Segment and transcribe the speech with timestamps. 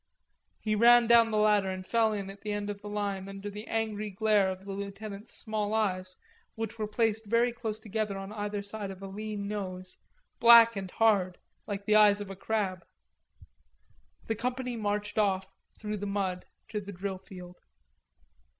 [0.59, 3.51] He ran down the ladder and fell in at the end of the line under
[3.51, 6.15] the angry glare of the lieutenant's small eyes,
[6.55, 9.99] which were placed very close together on either side of a lean nose,
[10.39, 11.37] black and hard,
[11.67, 12.83] like the eyes of a crab.
[14.25, 15.47] The company marched off
[15.79, 17.59] through the mud to the drill field.